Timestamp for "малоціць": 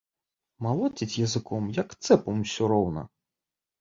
0.67-1.19